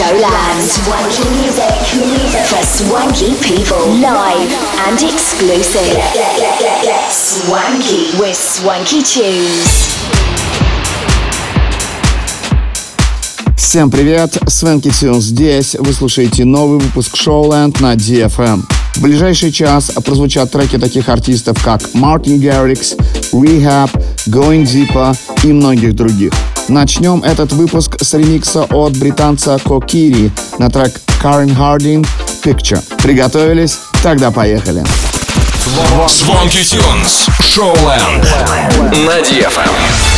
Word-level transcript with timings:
Showland. 0.00 0.64
Swanky 0.64 1.28
music 1.36 1.76
for 2.48 2.64
swanky 2.64 3.34
people. 3.44 3.84
Live 4.00 4.50
and 4.86 4.98
exclusive. 5.02 6.00
Swanky 7.10 8.18
with 8.18 8.34
Swanky 8.34 9.02
Tunes. 9.02 9.98
Всем 13.56 13.90
привет, 13.90 14.38
Свенки 14.48 14.90
Тюн 14.90 15.20
здесь. 15.20 15.76
Вы 15.78 15.92
слушаете 15.92 16.46
новый 16.46 16.78
выпуск 16.78 17.14
Showland 17.14 17.82
на 17.82 17.94
DFM. 17.94 18.62
В 18.94 19.02
ближайший 19.02 19.52
час 19.52 19.90
прозвучат 20.02 20.50
треки 20.50 20.78
таких 20.78 21.10
артистов, 21.10 21.62
как 21.62 21.82
Мартин 21.92 22.40
Гаррикс, 22.40 22.94
Rehab, 23.32 23.90
Going 24.26 24.64
Deeper 24.64 25.14
и 25.44 25.52
многих 25.52 25.94
других. 25.94 26.32
Начнем 26.70 27.24
этот 27.24 27.52
выпуск 27.52 27.96
с 28.00 28.14
ремикса 28.14 28.62
от 28.62 28.96
британца 28.96 29.58
Кокири 29.58 30.30
на 30.58 30.70
трек 30.70 31.00
Карен 31.20 31.52
Хардин 31.52 32.06
Picture. 32.44 32.80
Приготовились? 33.02 33.80
Тогда 34.04 34.30
поехали. 34.30 34.84
Showland. 37.40 38.24
На 39.04 39.18
DFM. 39.18 40.09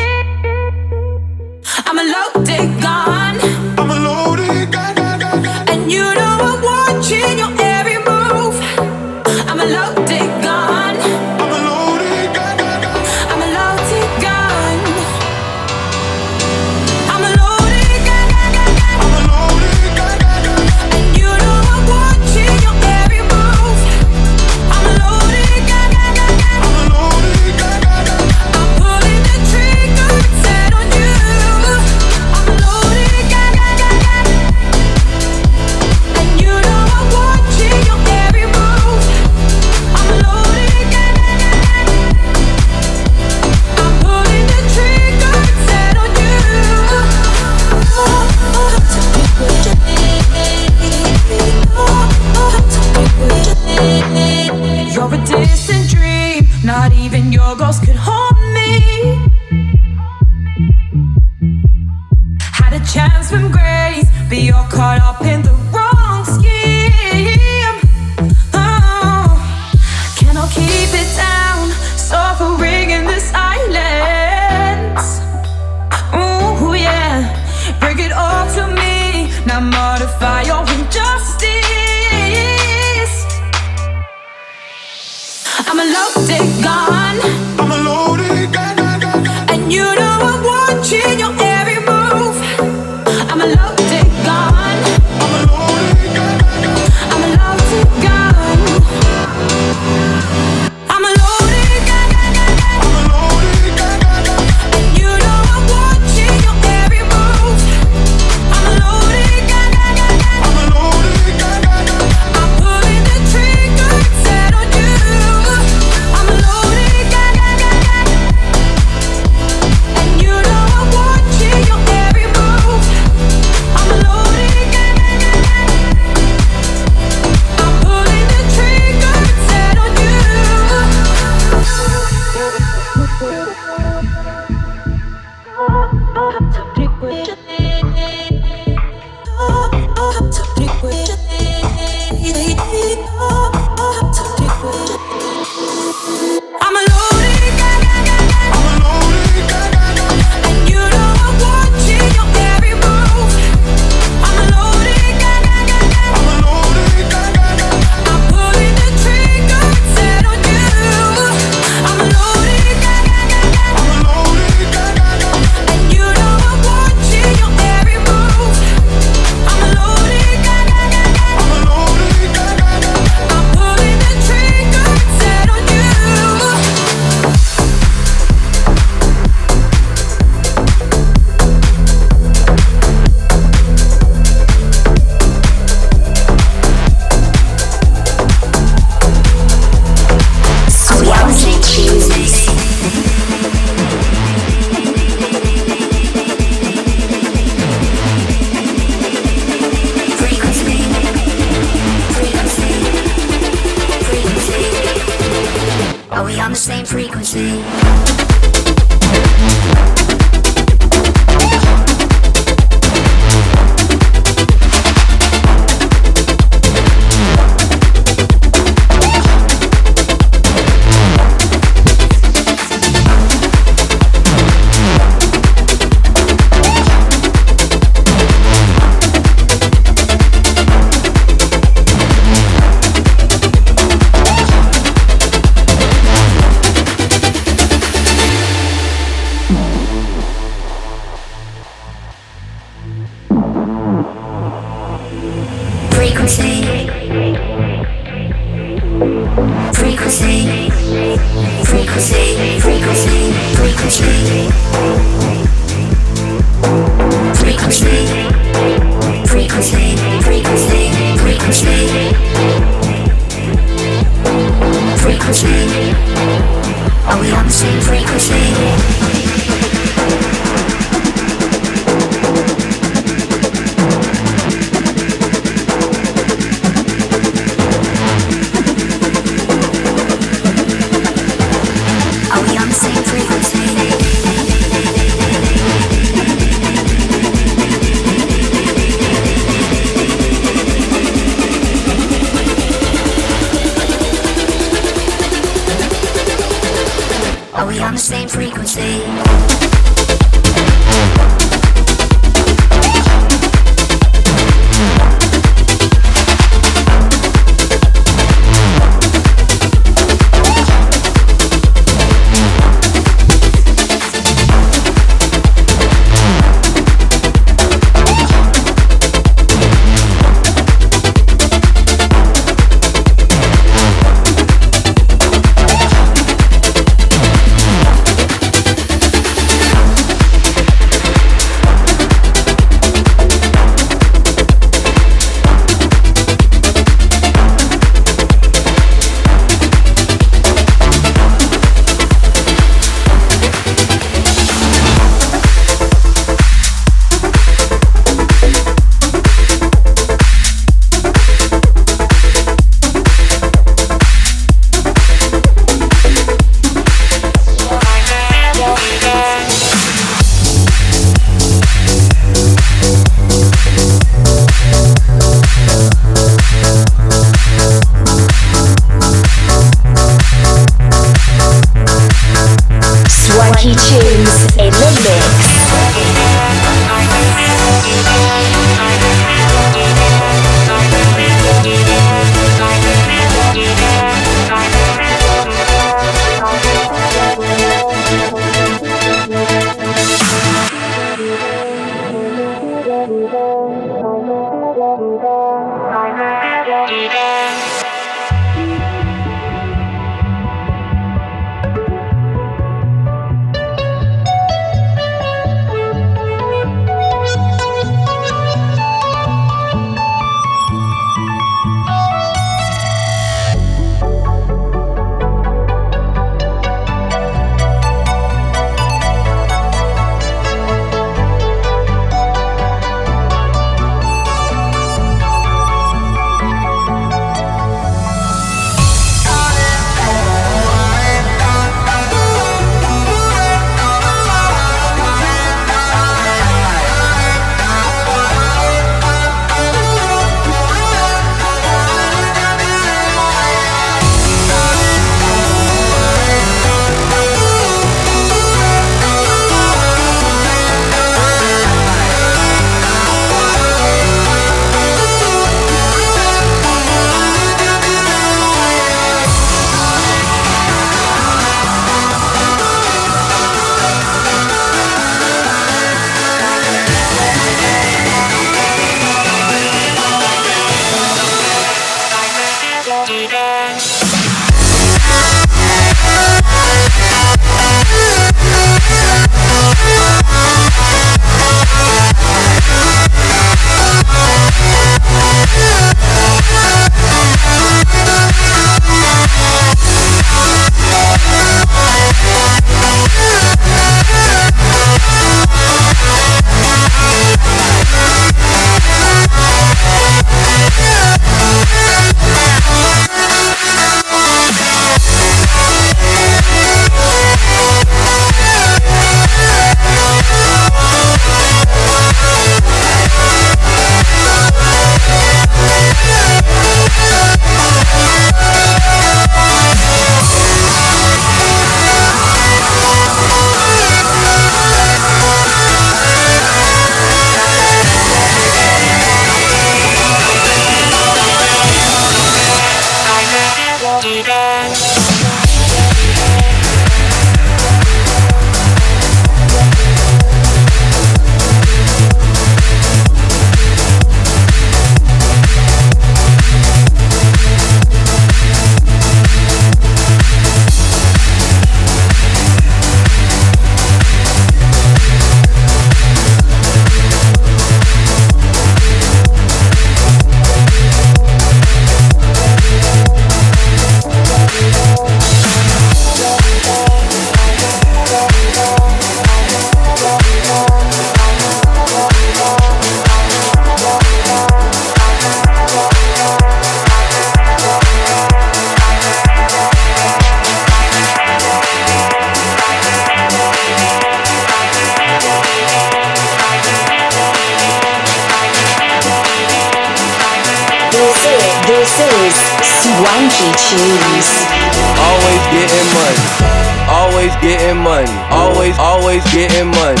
Money. 597.84 598.10
Always, 598.30 598.78
always 598.78 599.22
getting 599.32 599.68
money. 599.68 600.00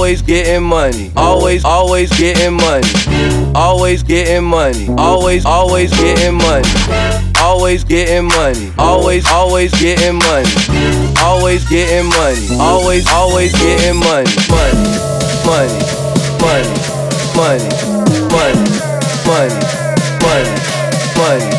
Always 0.08 0.22
getting 0.22 0.64
money. 0.64 1.12
Always, 1.18 1.66
always 1.66 2.10
getting 2.18 2.54
money. 2.54 2.88
Always 3.54 4.04
getting 4.04 4.46
money. 4.46 4.88
Always, 4.98 5.44
always 5.46 5.92
getting 5.92 6.36
money. 6.36 6.64
Always 7.36 7.84
getting 7.84 8.24
money. 8.24 8.72
Always, 8.78 9.28
always 9.28 9.70
getting 9.82 10.16
money. 10.16 10.48
Always 11.20 11.68
getting 11.68 12.08
money. 12.08 12.48
Always, 12.58 13.06
always 13.10 13.52
getting 13.52 14.00
money. 14.00 14.32
Money, 14.48 14.96
money, 15.44 15.76
money, 17.36 17.68
money, 18.32 18.64
money, 19.28 19.52
money, 19.52 19.60
money, 20.24 20.56
money. 21.20 21.52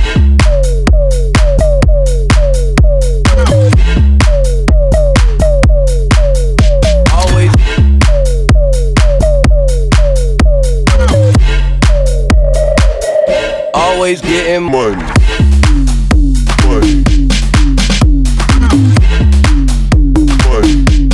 Always 14.17 14.23
getting 14.23 14.63
money. 14.63 14.97
Money. 16.65 17.05
Money. 20.47 21.11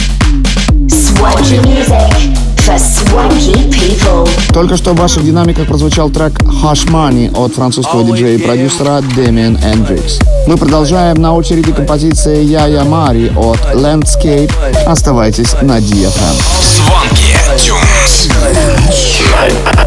Swanky 0.88 1.58
music 1.66 2.12
for 2.60 2.78
swanky 2.78 3.54
people. 3.70 4.28
Только 4.52 4.76
что 4.76 4.92
в 4.92 4.96
ваших 4.96 5.24
динамиках 5.24 5.66
прозвучал 5.66 6.10
трек 6.10 6.32
Hush 6.42 6.86
Money 6.88 7.34
от 7.36 7.54
французского 7.54 8.04
диджея 8.04 8.36
и 8.36 8.38
продюсера 8.38 9.00
Damian 9.16 9.58
Hendrix. 9.60 10.22
Мы 10.46 10.56
продолжаем 10.56 11.20
на 11.20 11.34
очереди 11.34 11.72
композиция 11.72 12.42
Яя 12.42 12.84
Мари 12.84 13.32
от 13.36 13.58
Landscape. 13.74 14.52
Оставайтесь 14.86 15.54
на 15.62 15.78
DFM. 15.78 16.36
Звонки 16.76 17.34
Тюнс. 17.58 18.28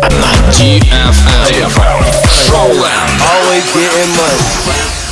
На 0.09 0.33
DFM. 0.51 2.24
Always 2.55 3.65
getting 3.73 4.15
money. 4.15 5.04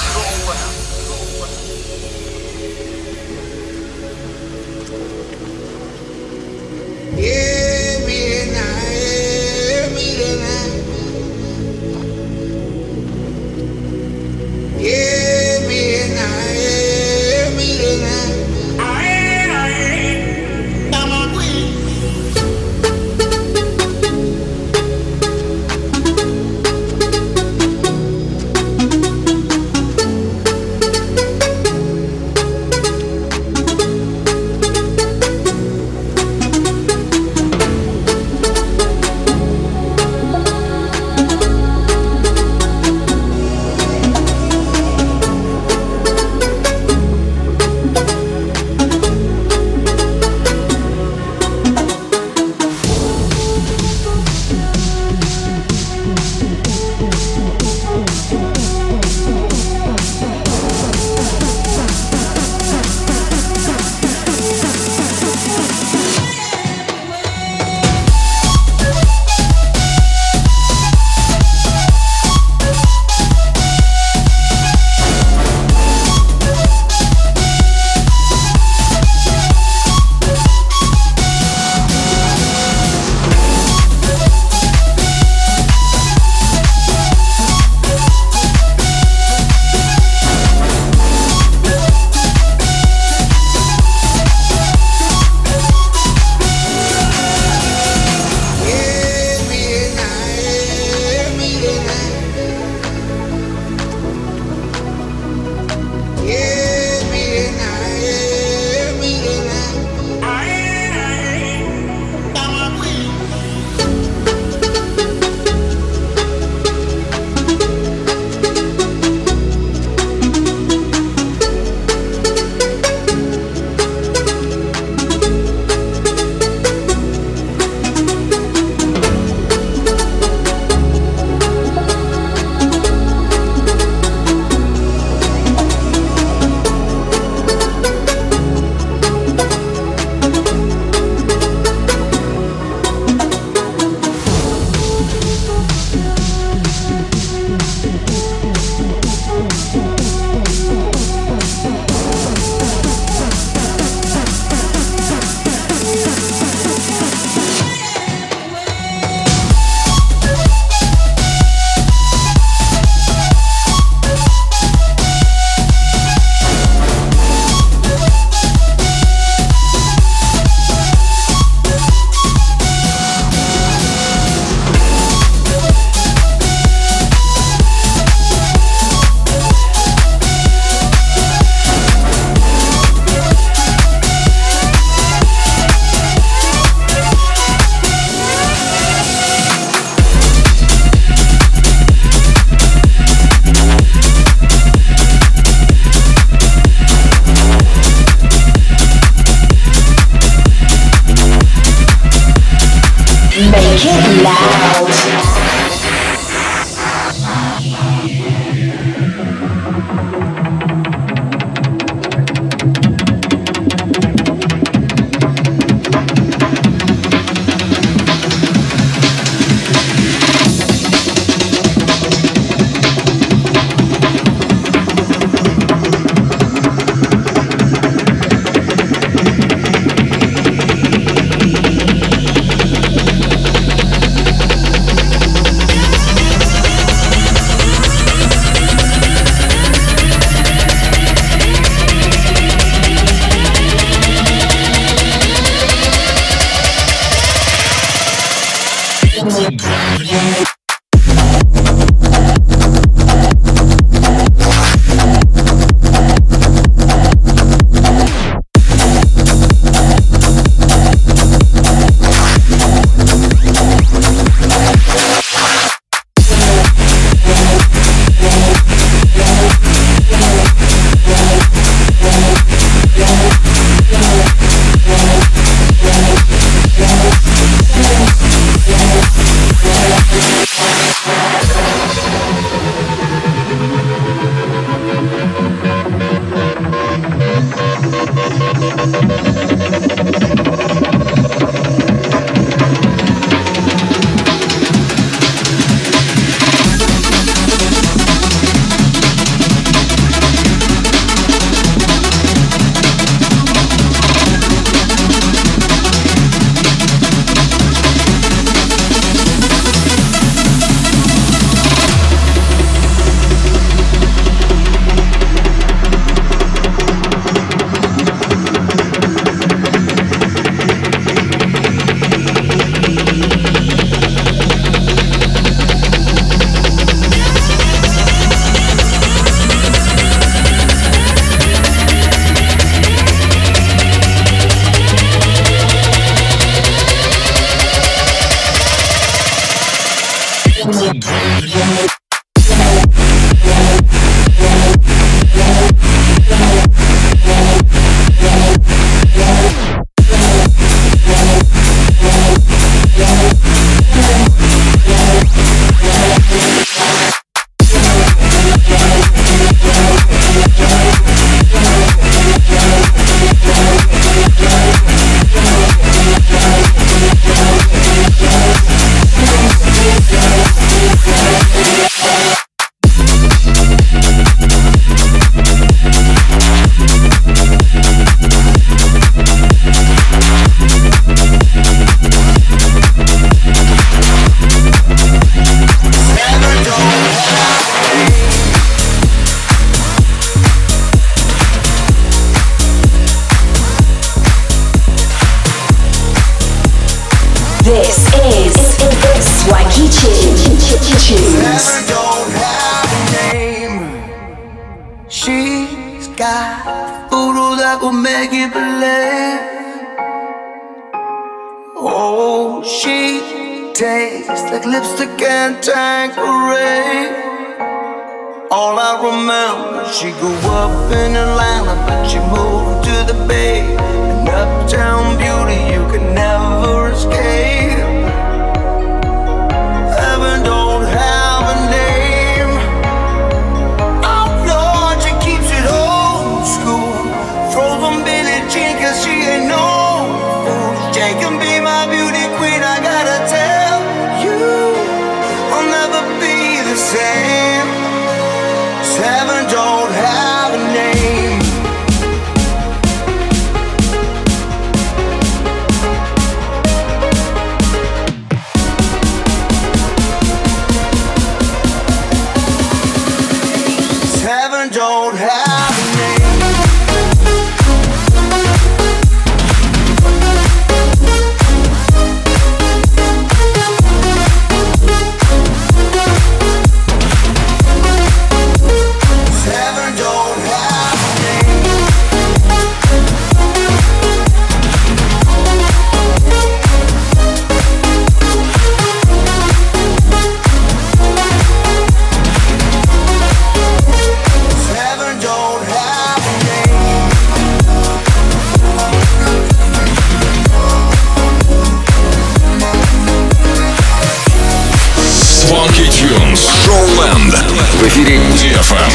эфире 507.93 508.17
DFM. 508.17 508.93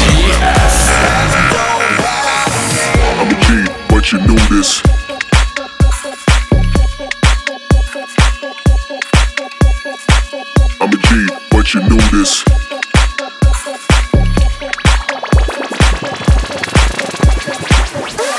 I'm 3.20 3.30
a 3.30 3.34
G, 3.40 3.64
but 3.88 4.12
you 4.12 4.18
knew 4.20 4.38
this. 4.50 4.82
I'm 10.80 10.90
a 10.90 10.96
G, 10.96 11.28
but 11.50 11.74
you 11.74 11.80
knew 11.82 12.00
this. 12.10 12.44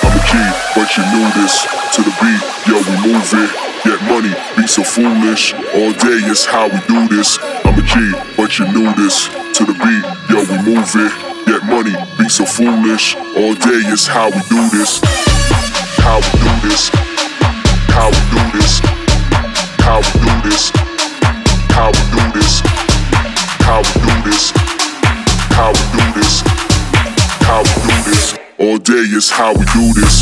I'm 0.04 0.12
a 0.12 0.21
G, 0.25 0.34
but 0.75 0.97
you 0.97 1.04
knew 1.12 1.28
this. 1.41 1.65
To 1.93 2.01
the 2.01 2.13
beat, 2.19 2.41
yo, 2.67 2.75
we 2.78 2.95
move 3.08 3.34
it. 3.34 3.51
Get 3.84 4.01
money, 4.10 4.34
be 4.58 4.67
so 4.67 4.84
foolish. 4.84 5.54
All 5.54 5.93
day 5.93 6.19
is 6.30 6.45
how 6.45 6.67
we 6.67 6.80
do 6.88 7.08
this. 7.08 7.39
I'm 7.63 7.78
a 7.78 7.82
G, 7.82 8.12
but 8.36 8.60
you 8.60 8.65
knew 8.71 8.93
this. 8.95 9.38
To 9.61 9.66
the 9.66 9.75
beat, 9.75 10.05
yo, 10.33 10.40
we 10.49 10.57
move 10.73 10.88
it. 10.96 11.12
Get 11.44 11.62
money, 11.68 11.92
be 12.16 12.31
so 12.31 12.46
foolish. 12.46 13.14
All 13.37 13.53
day 13.53 13.85
is 13.92 14.07
how 14.07 14.31
we 14.31 14.40
do 14.49 14.70
this. 14.70 15.01
How 16.01 16.16
we 16.16 16.33
do 16.40 16.53
this. 16.66 16.88
How 17.92 18.09
we 18.09 18.16
do 18.33 18.40
this. 18.57 18.81
How 19.85 20.01
we 20.01 20.12
do 20.16 20.33
this. 20.49 20.73
How 21.77 21.92
we 21.92 22.01
do 22.09 22.25
this. 22.33 22.62
How 23.61 23.83
we 23.85 23.92
do 24.01 24.14
this. 24.25 24.51
How 25.53 25.68
we 25.77 25.85
do 25.92 26.05
this. 26.16 26.40
How 27.44 27.61
we 27.61 27.75
do 27.85 28.11
this. 28.11 28.38
All 28.59 28.79
day 28.79 29.05
is 29.12 29.29
how 29.29 29.53
we 29.53 29.66
do 29.66 29.92
this. 29.92 30.19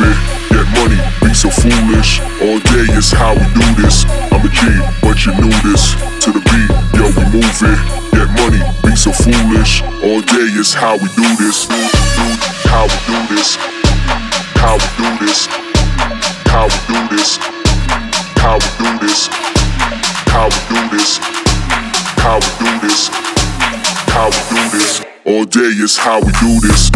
Yo, 0.00 0.06
move 0.06 0.16
it. 0.16 0.50
Get 0.50 0.66
money, 0.78 1.00
be 1.20 1.34
so 1.34 1.50
foolish. 1.50 2.20
All 2.42 2.58
day 2.60 2.86
is 2.96 3.10
how 3.10 3.34
we 3.34 3.44
do 3.54 3.82
this. 3.82 4.04
I'm 4.32 4.44
a 4.44 4.48
kid, 4.48 4.80
but 5.02 5.24
you 5.24 5.32
knew 5.34 5.52
this. 5.62 5.94
To 6.24 6.32
the 6.32 6.40
beat, 6.40 6.70
yo, 6.94 7.10
we 7.14 7.24
move 7.30 7.62
it. 7.62 7.78
Get 8.12 8.28
money, 8.40 8.62
be 8.82 8.96
so 8.96 9.12
foolish. 9.12 9.82
All 10.02 10.20
day 10.20 10.48
is 10.58 10.74
how 10.74 10.96
we 10.96 11.08
do 11.16 11.28
this. 11.36 11.66
How 12.66 12.84
we 12.84 12.96
do 13.06 13.34
this. 13.34 13.56
How 14.56 14.74
we 14.74 14.88
do 14.96 15.26
this. 15.26 15.46
How 16.46 16.66
we 16.66 16.78
do 16.88 17.08
this. 17.16 17.38
How 18.36 18.58
we 18.58 18.68
do 18.78 18.98
this. 19.06 19.28
How 20.28 20.48
we 20.48 20.58
do 20.70 20.88
this. 20.90 21.18
How 22.18 22.38
we 22.38 22.50
do 22.58 22.70
this. 22.80 23.10
How 24.08 24.26
we 24.30 24.40
do 24.50 24.62
this. 24.70 25.02
All 25.26 25.44
day 25.44 25.72
is 25.82 25.96
how 25.96 26.20
we 26.20 26.32
do 26.32 26.60
this. 26.60 26.90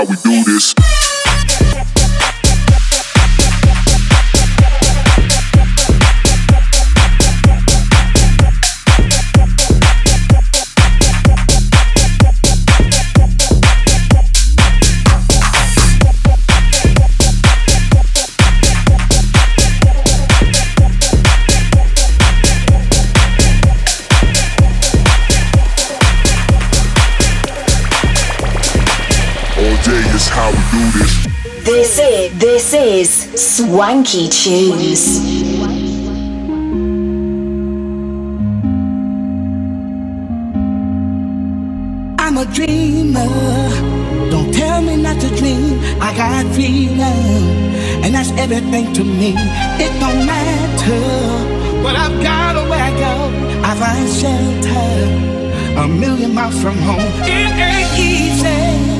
How 0.00 0.06
we 0.06 0.16
do 0.16 0.39
Swanky 33.80 34.28
Tunes. 34.28 35.20
I'm 42.18 42.36
a 42.36 42.44
dreamer. 42.52 43.24
Don't 44.28 44.52
tell 44.52 44.82
me 44.82 44.96
not 44.96 45.18
to 45.22 45.28
dream. 45.34 45.80
I 45.98 46.14
got 46.14 46.44
freedom, 46.54 47.00
and 48.04 48.14
that's 48.14 48.32
everything 48.32 48.92
to 48.92 49.02
me. 49.02 49.32
It 49.80 49.98
don't 49.98 50.26
matter 50.26 51.82
what 51.82 51.96
I've 51.96 52.22
got 52.22 52.56
or 52.56 52.68
where 52.68 52.84
I 52.84 52.90
go. 53.06 53.14
I 53.64 53.74
find 53.80 54.06
shelter 54.20 55.80
a 55.80 55.88
million 55.88 56.34
miles 56.34 56.60
from 56.60 56.76
home. 56.76 57.00
It 57.24 57.56
ain't 57.56 57.98
easy 57.98 58.99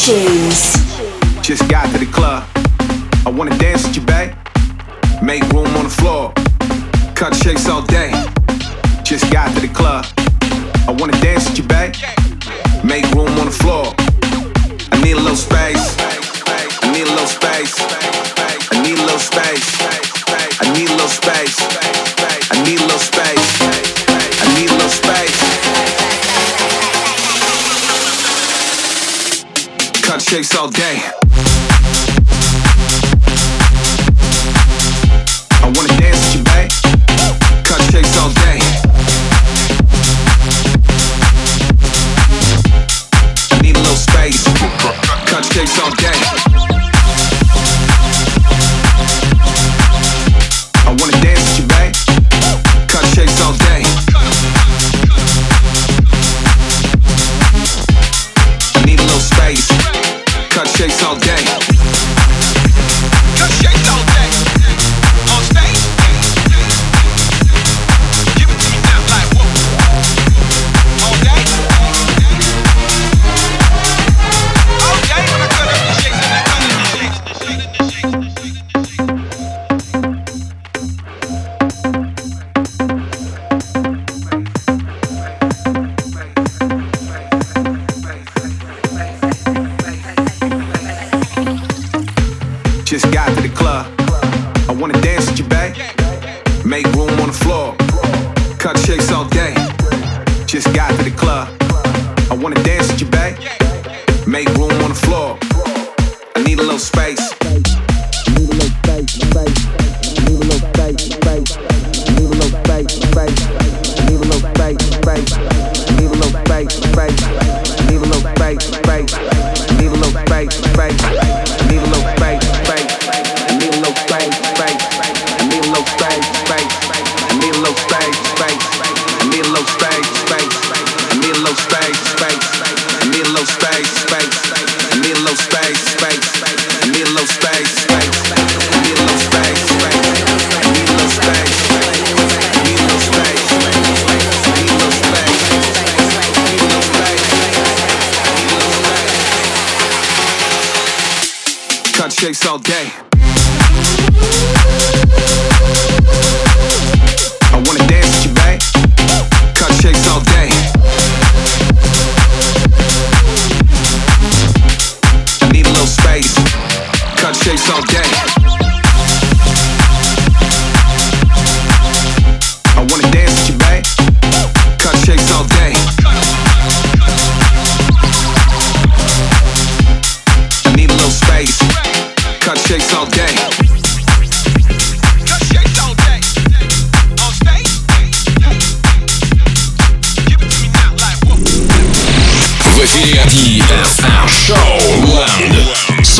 Tunes. 0.00 0.69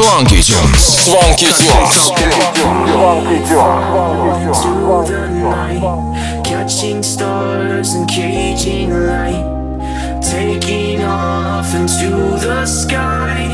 Swanky 0.00 0.40
Tunes. 0.40 1.04
to 4.62 4.70
the 5.12 5.28
night, 5.28 6.42
catching 6.42 7.02
stars 7.02 7.92
and 7.92 8.08
caging 8.08 8.92
light, 8.94 9.44
taking 10.22 11.02
off 11.02 11.74
into 11.74 12.08
the 12.38 12.64
sky. 12.64 13.44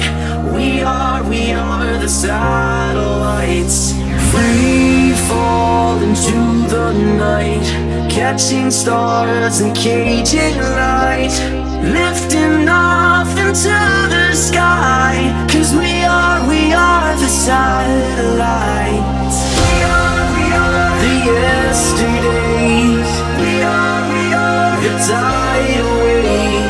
We 0.55 0.83
are, 0.83 1.29
we 1.29 1.51
are 1.51 1.99
the 1.99 2.09
satellites, 2.09 3.91
free 4.31 5.15
fall 5.27 6.01
into 6.01 6.69
the 6.69 6.93
night, 7.19 8.09
catching 8.09 8.71
stars 8.71 9.59
and 9.59 9.77
caging 9.77 10.59
light, 10.59 11.66
lifting 11.93 12.69
off 12.69 13.29
into 13.39 13.69
the 14.15 14.33
sky. 14.35 15.33
Cause 15.51 15.73
we 15.75 16.05
are, 16.05 16.47
we 16.49 16.73
are 16.73 17.15
the 17.17 17.29
satellites. 17.29 19.39
We 19.63 19.83
are, 19.95 20.23
we 20.37 20.45
are 20.53 21.01
the 21.05 21.15
yesterdays. 21.33 23.11
We 23.41 23.53
are, 23.63 24.03
we 24.13 24.25
are 24.35 24.77
the 24.83 24.93
tidal 25.07 25.99
wave. 26.01 26.66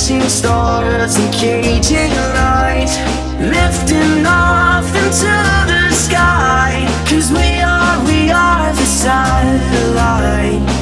Catching 0.00 0.28
stars 0.30 1.16
and 1.16 1.34
caging 1.34 2.10
light, 2.32 2.88
lifting 3.38 4.24
off 4.24 4.86
into 4.86 5.26
the 5.68 5.92
sky. 5.92 6.86
Cause 7.06 7.30
we 7.30 7.60
are, 7.60 8.02
we 8.06 8.30
are 8.30 8.72
the 8.72 8.86
satellites. 8.86 10.79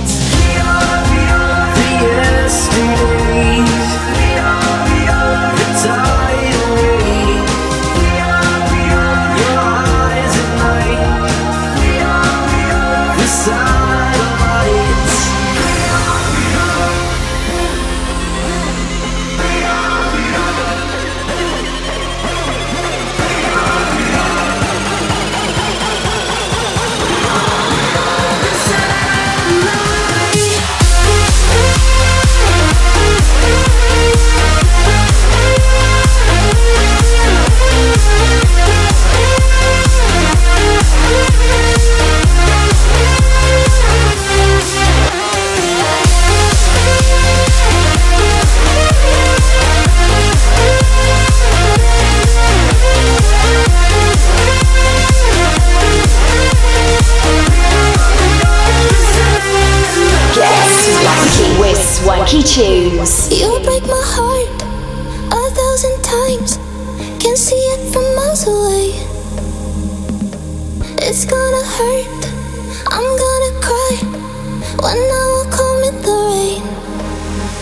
Swanky 62.29 62.47
Tunes. 62.47 63.31
You 63.41 63.49
break 63.65 63.83
my 63.85 64.05
heart 64.05 64.53
a 65.33 65.43
thousand 65.57 65.97
times. 66.05 66.59
Can 67.23 67.35
see 67.37 67.57
it 67.57 67.91
from 67.91 68.05
miles 68.17 68.47
away. 68.47 68.93
It's 71.09 71.25
gonna 71.25 71.65
hurt. 71.77 72.21
I'm 72.93 73.09
gonna 73.25 73.53
cry 73.65 73.95
when 74.85 74.99
I 74.99 75.25
walk 75.37 75.55
home 75.57 75.83
in 75.89 75.97
the 76.05 76.17
rain. 76.29 76.61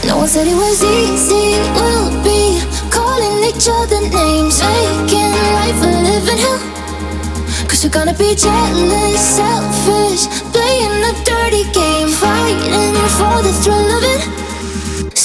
No 0.09 0.17
one 0.19 0.29
said 0.29 0.49
it 0.49 0.57
was 0.57 0.83
easy. 0.83 1.63
We'll 1.79 2.11
be 2.27 2.59
calling 2.91 3.47
each 3.47 3.69
other 3.71 4.03
names, 4.03 4.59
making 4.67 5.31
life 5.55 5.79
a 5.79 5.91
living 6.11 6.43
hell. 6.43 7.69
Cause 7.69 7.85
you're 7.85 7.95
gonna 7.95 8.19
be 8.19 8.35
jealous, 8.35 9.21
selfish, 9.39 10.27
playing 10.51 11.07
a 11.07 11.13
dirty 11.23 11.71
game, 11.71 12.09
fighting 12.09 12.95
for 13.15 13.43
the 13.47 13.53
thrill 13.63 13.97
of 13.97 14.03
it. 14.03 14.36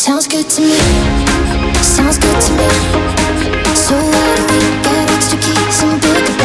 Sounds 0.01 0.27
good 0.27 0.49
to 0.49 0.61
me, 0.61 0.79
sounds 1.83 2.17
good 2.17 2.41
to 2.41 2.53
me. 2.53 2.67
So 3.75 3.93
why 3.93 4.35
do 4.35 4.43
we 4.51 4.59
get 4.81 5.11
extra 5.11 5.37
keys 5.37 5.83
and 5.83 6.01
bigger 6.01 6.40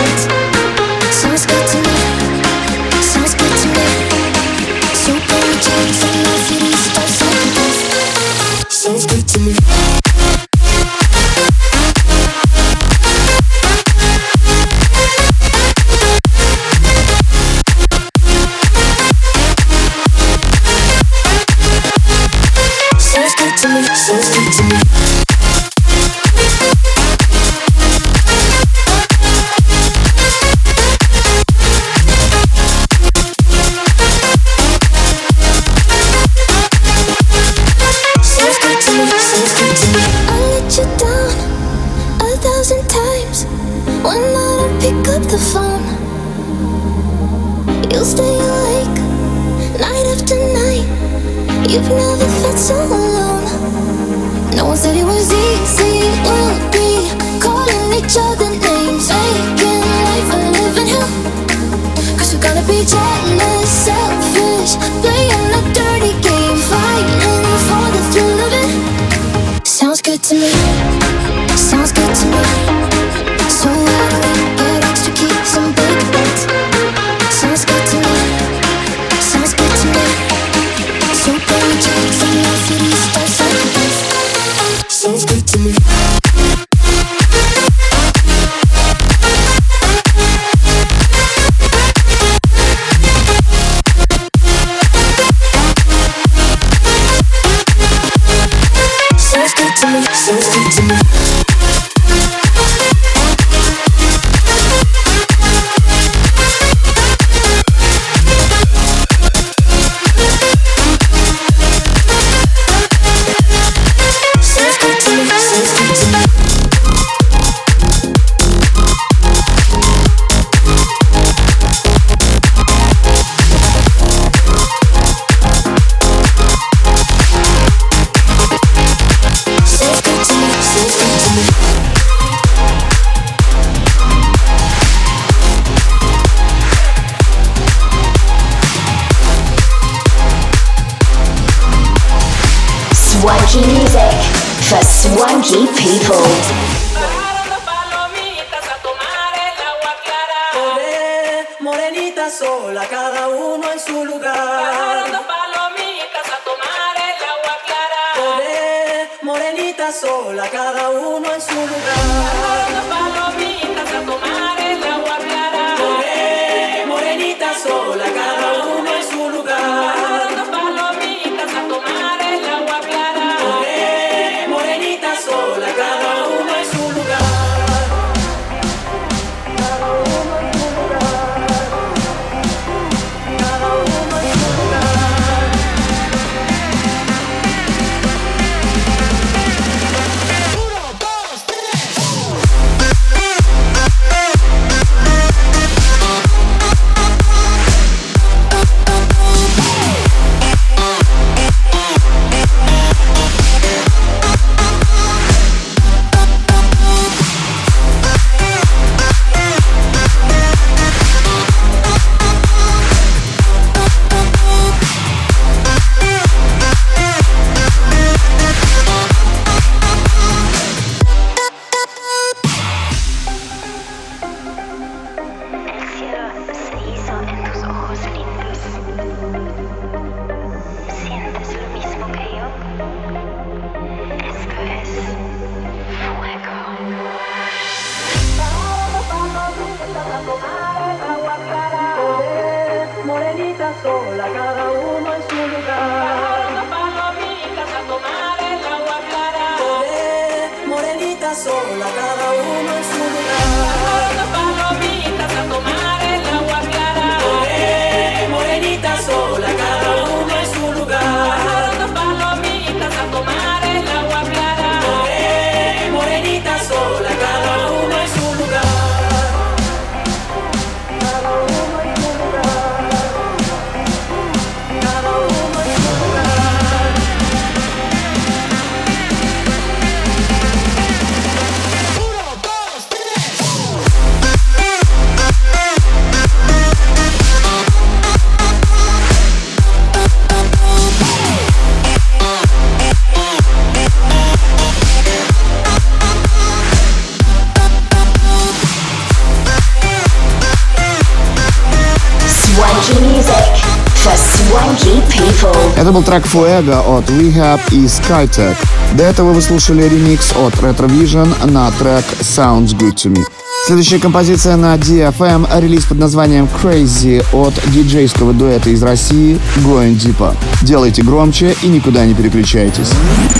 Это 305.76 305.92
был 305.92 306.02
трек 306.02 306.24
Fuego 306.24 306.98
от 306.98 307.10
Rehab 307.10 307.60
и 307.70 307.84
Skytech. 307.84 308.56
До 308.94 309.04
этого 309.04 309.32
вы 309.32 309.42
слушали 309.42 309.82
ремикс 309.82 310.32
от 310.32 310.54
Retrovision 310.54 311.50
на 311.50 311.70
трек 311.72 312.04
Sounds 312.20 312.74
Good 312.74 312.94
To 312.94 313.12
Me. 313.12 313.22
Следующая 313.66 313.98
композиция 313.98 314.56
на 314.56 314.76
DFM– 314.76 315.46
релиз 315.60 315.84
под 315.84 315.98
названием 315.98 316.48
Crazy 316.62 317.22
от 317.32 317.52
диджейского 317.72 318.32
дуэта 318.32 318.70
из 318.70 318.82
России 318.82 319.38
Going 319.56 319.96
Deeper. 319.96 320.34
Делайте 320.62 321.02
громче 321.02 321.54
и 321.62 321.66
никуда 321.66 322.06
не 322.06 322.14
переключайтесь. 322.14 322.90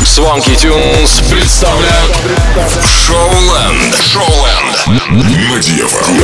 Swanky 0.00 0.56
Tunes 0.56 1.22
представляют 1.30 2.16
Шоуленд. 2.84 3.96
Шоуленд. 4.02 4.86
На 5.10 5.58
DFM. 5.58 6.16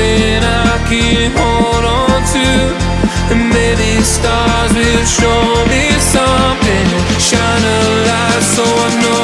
Something 0.00 0.42
I 0.42 0.78
can 0.88 1.30
hold 1.36 1.84
on 1.84 2.20
to. 2.34 2.48
And 3.32 3.48
maybe 3.50 4.02
stars 4.02 4.72
will 4.72 5.04
show 5.04 5.42
me 5.68 5.90
something. 6.00 6.86
Shine 7.18 7.64
a 7.64 7.80
light 8.08 8.42
so 8.42 8.64
I 8.64 9.02
know 9.02 9.19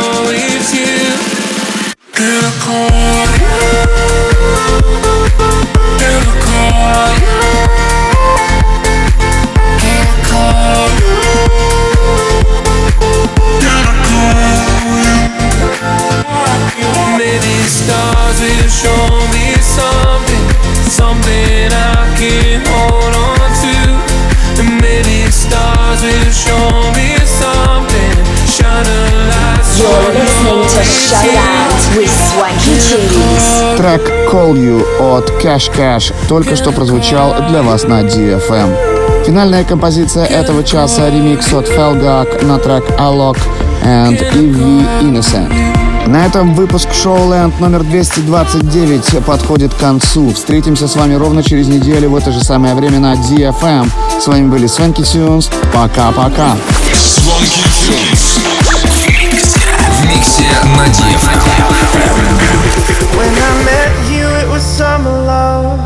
Трек 33.77 34.03
Call 34.33 34.55
You 34.55 34.85
от 35.01 35.31
Cash 35.43 35.71
Cash 35.77 36.15
только 36.29 36.57
что 36.57 36.73
прозвучал 36.73 37.35
для 37.49 37.63
вас 37.63 37.85
на 37.85 38.03
DFM. 38.03 39.25
Финальная 39.25 39.65
композиция 39.65 40.25
этого 40.25 40.63
часа— 40.63 41.11
ремикс 41.11 41.53
от 41.53 41.69
Felgak 41.69 42.45
на 42.45 42.59
трек 42.59 42.85
Alok 42.99 43.39
and 43.85 44.21
EV 44.35 45.03
Innocent. 45.03 45.53
На 46.07 46.25
этом 46.25 46.55
выпуск 46.55 46.89
Showland 46.91 47.55
номер 47.59 47.83
229 47.83 49.25
подходит 49.25 49.75
к 49.75 49.79
концу. 49.79 50.33
Встретимся 50.33 50.87
с 50.87 50.95
вами 50.95 51.15
ровно 51.15 51.43
через 51.43 51.67
неделю 51.67 52.11
в 52.11 52.17
это 52.17 52.31
же 52.31 52.45
самое 52.45 52.77
время 52.77 53.01
на 53.01 53.15
DFM. 53.15 53.91
С 54.21 54.27
вами 54.29 54.49
были 54.49 54.69
Свенки 54.69 55.03
Тюнс. 55.03 55.51
Пока-пока. 55.73 56.57
Звонки 56.95 57.63
Тюнс. 57.87 58.66
В 60.36 60.36
миксе 60.36 60.44
на 60.76 60.86
DFM. 60.88 61.40
When 63.16 63.34
I 63.34 63.64
met 63.64 63.92
you, 64.12 64.28
it 64.42 64.48
was 64.50 64.62
summer 64.62 65.10
love. 65.10 65.80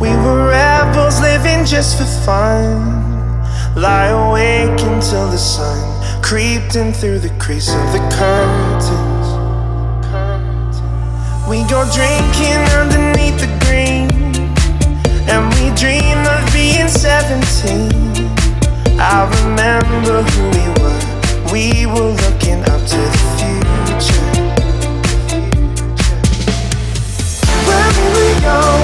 We 0.00 0.08
were 0.08 0.48
rebels 0.48 1.20
living 1.20 1.64
just 1.64 1.98
for 1.98 2.08
fun. 2.24 3.44
Lie 3.76 4.08
awake 4.08 4.80
until 4.82 5.28
the 5.28 5.38
sun 5.38 5.78
creeped 6.20 6.74
in 6.74 6.92
through 6.92 7.20
the 7.20 7.30
crease 7.38 7.72
of 7.72 7.92
the 7.92 8.02
curtains. 8.18 9.26
We 11.48 11.62
go 11.70 11.84
drinking 11.94 12.62
underneath 12.80 13.38
the 13.38 13.50
green, 13.64 14.10
and 15.30 15.42
we 15.54 15.70
dream 15.76 16.18
of 16.26 16.42
being 16.52 16.88
17. 16.88 17.38
I 18.98 19.28
remember 19.44 20.22
who 20.22 20.42
we 20.50 20.82
were. 20.82 21.05
we 21.57 21.87
were 21.87 22.11
looking 22.11 22.61
up 22.69 22.81
to 22.85 22.99
the 23.13 23.23
future. 23.33 24.25
When 27.65 27.87
we 27.97 28.05
were 28.13 28.33
young, 28.45 28.81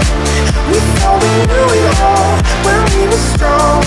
we 0.69 0.80
thought 0.97 1.21
we 1.21 1.34
knew 1.49 1.69
it 1.78 1.93
all. 2.01 2.34
When 2.65 2.82
we 2.97 3.01
were 3.11 3.24
strong 3.30 3.84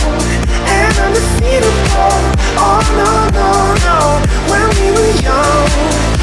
and 0.71 0.95
undefeatable. 1.03 2.15
Oh 2.63 2.79
no, 2.95 3.11
no, 3.35 3.51
no. 3.87 3.99
When 4.53 4.69
we 4.79 4.87
were 4.97 5.15
young. 5.21 6.16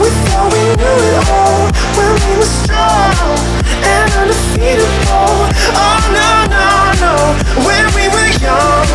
We 0.00 0.08
thought 0.24 0.52
we 0.52 0.62
knew 0.80 0.98
it 1.10 1.28
all 1.30 1.70
we 2.30 2.36
were 2.36 2.52
strong 2.62 3.36
and 3.82 4.08
undefeatable. 4.20 5.48
Oh 5.76 6.00
no 6.16 6.30
no 6.54 6.68
no, 7.02 7.14
when 7.66 7.84
we 7.96 8.08
were 8.14 8.30
young. 8.40 8.88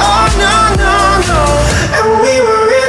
Oh 0.00 0.26
no 0.42 0.54
no 0.82 0.94
no, 1.28 1.42
and 1.96 2.22
we 2.22 2.40
were. 2.40 2.87